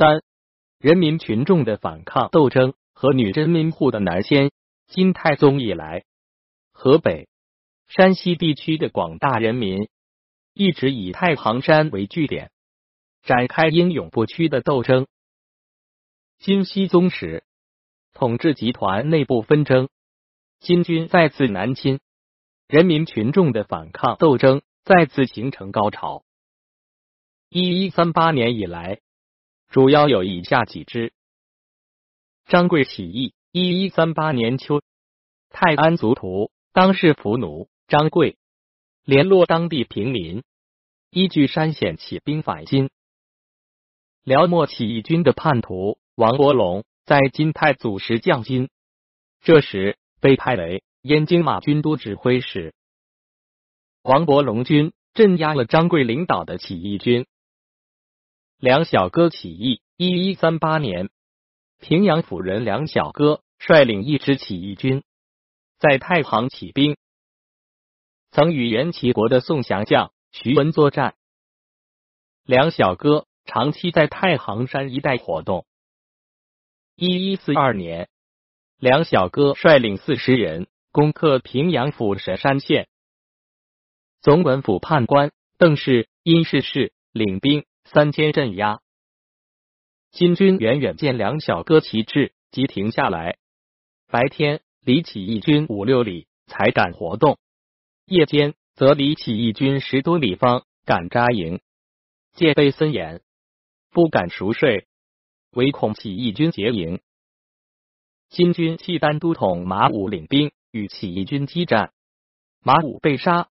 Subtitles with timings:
[0.00, 0.22] 三、
[0.78, 4.50] 人民群众的反抗斗争和女真民户的南迁。
[4.86, 6.04] 金太宗以来，
[6.72, 7.28] 河北、
[7.86, 9.90] 山西地区的广大人民
[10.54, 12.50] 一直以太行山为据点，
[13.24, 15.06] 展开英勇不屈的斗争。
[16.38, 17.44] 金熙宗时，
[18.14, 19.90] 统治集团内部纷争，
[20.60, 22.00] 金军再次南侵，
[22.68, 26.24] 人民群众的反抗斗争再次形成高潮。
[27.50, 29.00] 一一三八年以来，
[29.70, 31.12] 主要有以下几支：
[32.46, 33.34] 张贵起义。
[33.52, 34.80] 一一三八年秋，
[35.48, 38.36] 泰安族徒当世俘虏张贵，
[39.04, 40.44] 联络当地平民，
[41.10, 42.90] 依据山险起兵反金。
[44.24, 48.70] 辽末起义军的叛徒王伯龙在金太祖时降金，
[49.40, 52.74] 这时被派为燕京马军都指挥使。
[54.02, 57.26] 王伯龙军镇压了张贵领导的起义军。
[58.60, 61.08] 梁小哥起义，一一三八年。
[61.78, 65.02] 平阳府人梁小哥率领一支起义军，
[65.78, 66.98] 在太行起兵，
[68.30, 71.14] 曾与元齐国的宋降将徐文作战。
[72.44, 75.64] 梁小哥长期在太行山一带活动。
[76.96, 78.10] 一一四二年，
[78.76, 82.88] 梁小哥率领四十人攻克平阳府神山县，
[84.20, 88.80] 总管府判官邓氏因事事领兵三千镇压。
[90.12, 93.36] 金军远远见两小哥旗帜，即停下来。
[94.06, 97.34] 白天离起义军五六里，才敢活动；
[98.06, 101.60] 夜间则离起义军十多里方，敢扎营。
[102.32, 103.22] 戒备森严，
[103.90, 104.86] 不敢熟睡，
[105.50, 107.00] 唯恐起义军劫营。
[108.28, 111.92] 金军契丹都统马武领兵与起义军激战，
[112.62, 113.48] 马武被杀，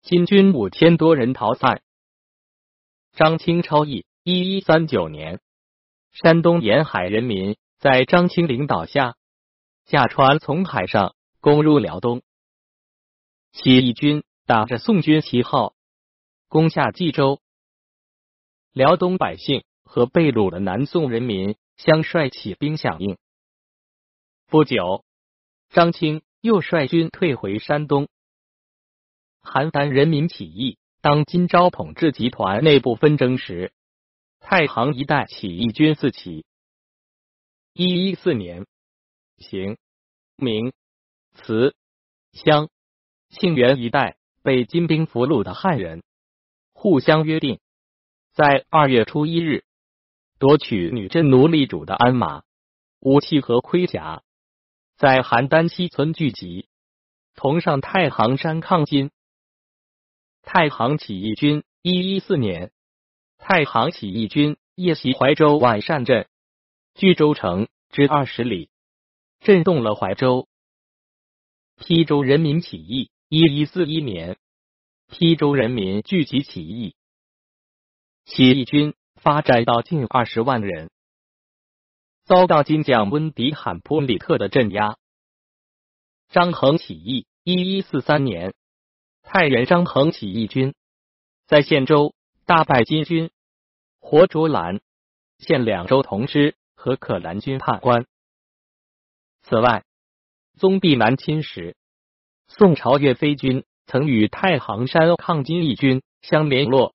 [0.00, 1.82] 金军五千多人逃散。
[3.16, 5.40] 张清超义，一一三九年。
[6.12, 9.16] 山东沿海人民在张清领导下，
[9.86, 12.20] 驾船从海上攻入辽东。
[13.52, 15.74] 起义军打着宋军旗号，
[16.48, 17.40] 攻下冀州。
[18.74, 23.16] 辽东百姓和被掳的南宋人民相率起兵响应。
[24.46, 25.06] 不久，
[25.70, 28.08] 张清又率军退回山东。
[29.40, 33.72] 邯郸人民起义，当金朝统治集团内部纷争时。
[34.38, 36.44] 太行一带起义军四起。
[37.72, 38.64] 一一四年，
[39.38, 39.76] 行、
[40.36, 40.72] 明、
[41.34, 41.74] 慈、
[42.32, 42.68] 襄、
[43.28, 46.04] 庆元一带被金兵俘虏的汉人
[46.72, 47.58] 互相约定，
[48.34, 49.64] 在二月初一日
[50.38, 52.44] 夺取女真奴隶主的鞍马、
[53.00, 54.22] 武器和盔甲，
[54.96, 56.68] 在邯郸西村聚集，
[57.34, 59.10] 同上太行山抗金。
[60.46, 62.70] 太行起义军一一四年。
[63.36, 66.28] 太行起义军夜袭怀州万善镇，
[66.94, 68.70] 巨州城之二十里，
[69.40, 70.46] 震动了怀州。
[71.78, 74.38] 邳州人民起义，一一四一年，
[75.08, 76.94] 邳州人民聚集起义，
[78.24, 80.92] 起义军发展到近二十万人，
[82.24, 84.96] 遭到金将温迪罕普里特的镇压。
[86.28, 88.54] 张衡起义，一一四三年，
[89.26, 90.74] 太原张衡起义军
[91.46, 92.14] 在县州。
[92.48, 93.32] 大败金军，
[93.98, 94.80] 活捉兰
[95.38, 98.06] 县两州同知和可兰军判官。
[99.42, 99.82] 此外，
[100.56, 101.76] 宗弼南侵时，
[102.46, 106.94] 宋朝岳飞军曾与太行山抗金义军相联络，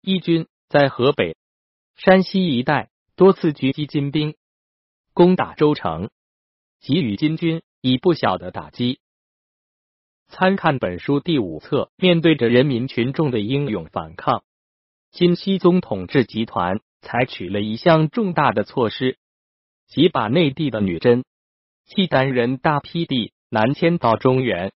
[0.00, 1.36] 义军在河北、
[1.94, 4.34] 山西一带多次狙击金兵，
[5.14, 6.10] 攻打州城，
[6.80, 8.98] 给予金军以不小的打击。
[10.30, 14.44] 参看本书第五册，面对着人民群众的英勇反抗。
[15.10, 19.18] 金熙宗统治集团采取了一项重大的措施，
[19.88, 21.24] 即把内地的女真、
[21.84, 24.72] 契丹人大批地南迁到中原。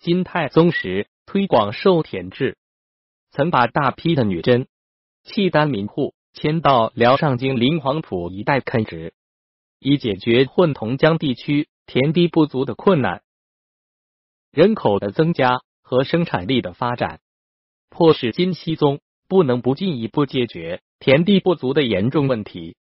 [0.00, 2.58] 金太宗时推广授田制，
[3.30, 4.66] 曾把大批的女真、
[5.22, 9.14] 契丹民户迁到辽上京临黄埔一带垦殖，
[9.78, 13.22] 以解决混同江地区田地不足的困难。
[14.56, 17.20] 人口的增加和生产力的发展。
[17.90, 22.74] 迫使金熙宗不能不进一步解决田地不足的严重问题。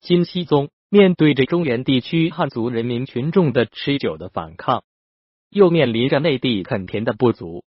[0.00, 4.82] 金熙宗面对着中原地区汉族人民群众的持久的反抗，
[5.50, 7.62] 又面临着内地垦田的不足。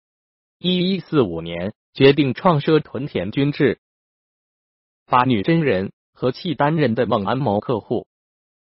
[0.60, 3.80] 一一四五年，决定创设屯田军制，
[5.04, 8.06] 把女真人和契丹人的蒙安谋客户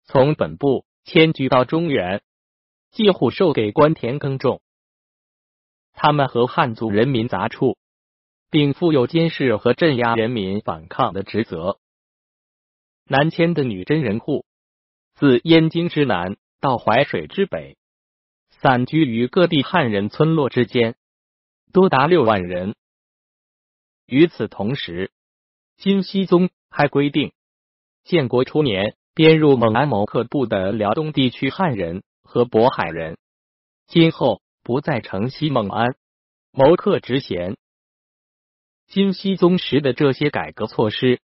[0.06, 2.21] 从本部迁居到中原，
[2.92, 4.62] 借户授给官田耕种。
[5.94, 7.78] 他们和汉族人民杂处，
[8.51, 11.80] 并负有监视和镇压人民反抗的职责。
[13.06, 14.45] 南迁的女真人户，
[15.16, 17.78] 自燕京之南到淮水之北，
[18.50, 20.95] 散居于各地汉人村落之间，
[21.72, 22.75] 多达六万人。
[24.06, 25.12] 与此同时，
[25.78, 27.33] 金熙宗还规定，
[28.04, 33.18] 建国初年编入蒙安谋克部的辽东地区汉人和渤海人，
[33.88, 35.96] 今后不再承袭蒙安
[36.52, 37.56] 谋克职衔。
[38.86, 41.22] 金熙宗时的这些改革措施，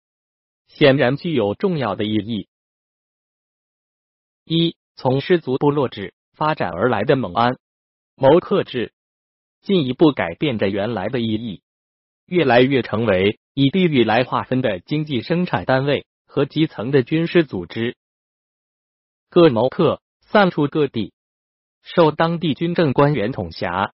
[0.69, 2.49] 显然具有重要的意义。
[4.45, 7.59] 一，从氏族部落制发展而来的蒙安
[8.15, 8.93] 谋克制，
[9.61, 11.63] 进一步改变着原来的意义，
[12.27, 17.97] 越来越成为以地域来划分的经济生产单位和基层的军事组织。
[19.31, 20.02] 各谋克
[20.33, 21.13] 散出各地，
[21.83, 23.93] 受当地军政官员统辖，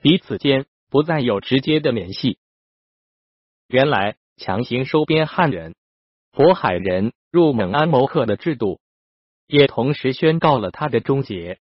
[0.00, 2.38] 彼此间不再有直接的联系。
[3.66, 5.74] 原来强行收编汉人、
[6.32, 8.80] 渤海人入蒙安谋克的制度，
[9.46, 11.58] 也同时宣告了他的终结。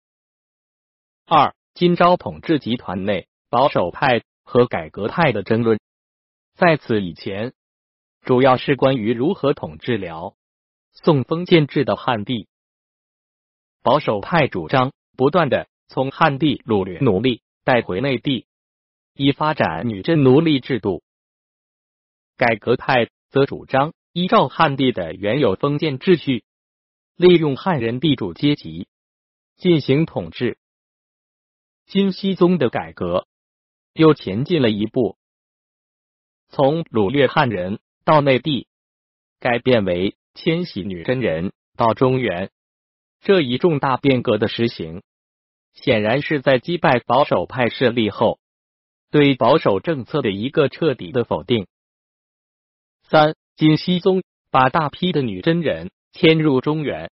[1.25, 5.81] 二、金朝统治集团内保守派和改革派的争论，
[6.53, 7.53] 在此以前，
[8.21, 10.37] 主要是关于如何统治辽
[10.93, 12.47] 宋封建制的汉地。
[13.81, 18.45] 保守派主张不断的从汉地掳掠奴隶带回内地，
[19.13, 21.03] 以发展女真奴隶制度。
[22.35, 26.43] 改革派则主张依照汉地的原有封建秩序，
[27.15, 28.87] 利用汉人地主阶级
[29.55, 30.57] 进行统治。
[31.85, 33.27] 金熙宗的改革
[33.93, 35.17] 又前进了一步，
[36.49, 38.67] 从掳掠汉人到内地，
[39.39, 42.51] 改变为迁徙女真人到中原。
[43.27, 45.03] 这一重大变革的实行，
[45.73, 48.39] 显然是在击败保守派势力后，
[49.11, 51.67] 对保守政策的一个彻底的否定。
[53.09, 57.11] 三金熙宗把大批的女真人迁入中原，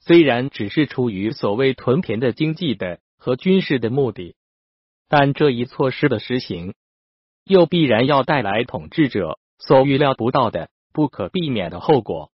[0.00, 4.34] 虽然只是出于所谓屯田的经济的和军事的目的，
[5.08, 6.74] 但这一措施的实行，
[7.44, 12.32] 又必然要带来统治者所预料不到的不可避免的后果。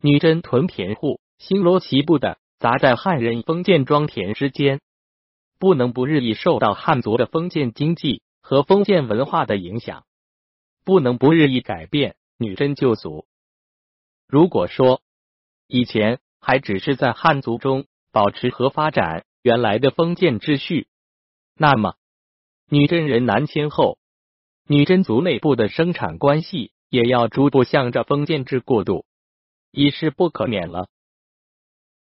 [0.00, 4.80] 女真屯田户星罗棋布的砸在汉人封建庄田之间，
[5.58, 10.06] 不能不日益受到汉族的封建经济和封建文化的影响。
[10.86, 13.26] 不能不日益改变女真旧俗。
[14.26, 15.02] 如果说
[15.66, 20.88] 以前还只是在汉族中保持和发展原来的封建秩序，
[21.58, 21.96] 那么
[22.70, 23.98] 女真人南迁后，
[24.66, 29.04] 女真族内部的生产关系也要逐步向着封建制过渡，
[29.72, 30.88] 已是不可免了。